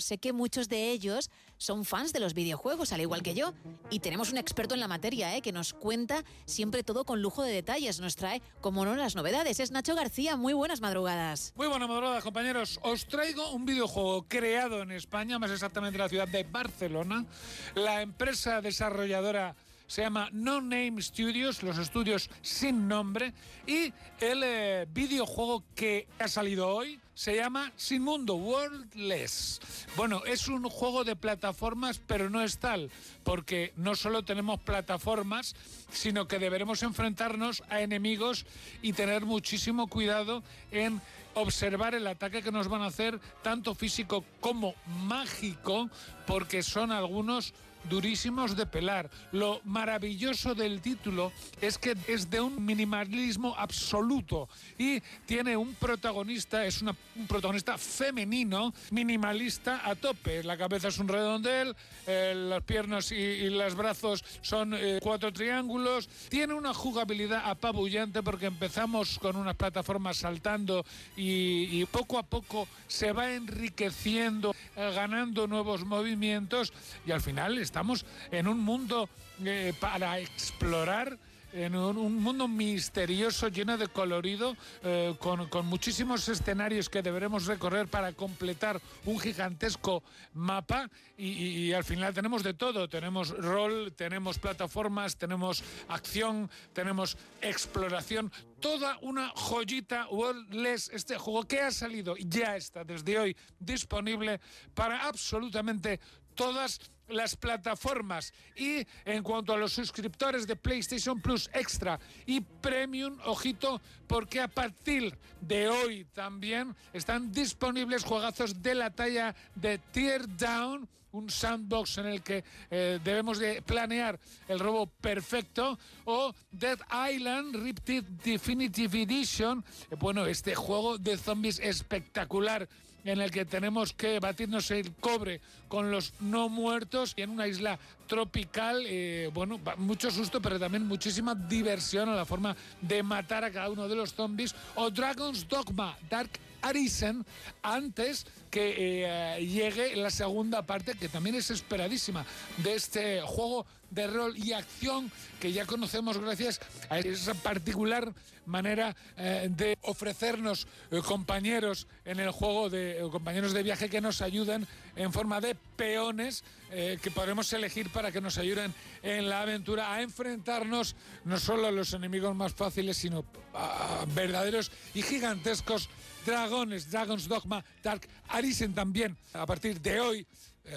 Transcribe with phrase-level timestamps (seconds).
[0.00, 3.54] sé que muchos de ellos son fans de los videojuegos, al igual que yo.
[3.90, 5.42] Y tenemos un experto en la materia, ¿eh?
[5.42, 8.00] que nos cuenta siempre todo con lujo de detalles.
[8.00, 9.60] Nos trae, como no, las novedades.
[9.60, 10.36] Es Nacho García.
[10.36, 11.52] Muy buenas madrugadas.
[11.56, 12.78] Muy buenas madrugadas, compañeros.
[12.82, 17.26] Os traigo un videojuego creado en España, más exactamente en la ciudad de Barcelona.
[17.74, 19.56] La empresa desarrolladora
[19.88, 23.32] se llama No Name Studios, los estudios sin nombre,
[23.66, 29.60] y el eh, videojuego que ha salido hoy se llama Sin Mundo, Worldless.
[29.96, 32.90] Bueno, es un juego de plataformas, pero no es tal,
[33.24, 35.56] porque no solo tenemos plataformas,
[35.90, 38.46] sino que deberemos enfrentarnos a enemigos
[38.82, 41.00] y tener muchísimo cuidado en
[41.34, 45.88] observar el ataque que nos van a hacer, tanto físico como mágico,
[46.26, 47.54] porque son algunos
[47.88, 49.10] durísimos de pelar.
[49.32, 56.64] Lo maravilloso del título es que es de un minimalismo absoluto y tiene un protagonista,
[56.64, 60.42] es una, un protagonista femenino, minimalista a tope.
[60.42, 61.74] La cabeza es un redondel,
[62.06, 66.08] eh, las piernas y, y, los brazos son eh, cuatro triángulos.
[66.28, 70.84] Tiene una jugabilidad apabullante porque empezamos con unas plataformas saltando
[71.16, 76.72] y, poco a poco se va enriqueciendo, eh, ganando nuevos movimientos
[77.06, 79.08] y al final estamos en un mundo
[79.44, 81.16] eh, para explorar
[81.52, 87.46] en un, un, mundo misterioso, lleno de colorido, eh, con, con, muchísimos escenarios que deberemos
[87.46, 90.02] recorrer para completar un gigantesco
[90.34, 90.90] mapa.
[91.16, 98.32] Y, y, al final tenemos de todo, tenemos rol, tenemos plataformas, tenemos acción, tenemos exploración,
[98.58, 104.40] toda una joyita Worldless, este juego que ha salido, ya está desde hoy disponible
[104.74, 106.00] para absolutamente
[106.34, 108.32] todas las plataformas.
[108.56, 114.48] Y en cuanto a los suscriptores de PlayStation Plus Extra y Premium, ojito, porque a
[114.48, 121.98] partir de hoy también están disponibles juegazos de la talla de Tear Down, un sandbox
[121.98, 126.78] en el que eh, debemos de planear el robo perfecto, o Dead
[127.10, 132.68] Island Riptide Definitive Edition, eh, bueno, este juego de zombies espectacular
[133.04, 137.46] en el que tenemos que batirnos el cobre con los no muertos y en una
[137.46, 143.44] isla tropical, eh, bueno, mucho susto, pero también muchísima diversión a la forma de matar
[143.44, 146.30] a cada uno de los zombies, o Dragon's Dogma, Dark
[146.62, 147.24] Arisen
[147.62, 152.24] antes que eh, llegue la segunda parte, que también es esperadísima,
[152.56, 155.10] de este juego de rol y acción
[155.40, 156.60] que ya conocemos gracias
[156.90, 158.12] a esa particular
[158.48, 164.00] manera eh, de ofrecernos eh, compañeros en el juego, de eh, compañeros de viaje que
[164.00, 164.66] nos ayuden
[164.96, 170.02] en forma de peones que podremos elegir para que nos ayuden en la aventura a
[170.02, 173.24] enfrentarnos no solo a los enemigos más fáciles, sino
[173.54, 175.88] a verdaderos y gigantescos
[176.26, 180.26] dragones, Dragon's Dogma, Dark Arisen también, a partir de hoy,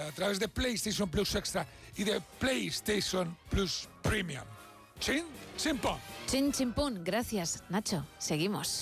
[0.07, 1.65] a través de PlayStation Plus Extra
[1.97, 4.45] y de PlayStation Plus Premium.
[4.99, 5.25] Chin,
[5.57, 5.99] chimpón.
[6.27, 7.03] Chin, chimpón.
[7.03, 8.05] Gracias, Nacho.
[8.19, 8.79] Seguimos.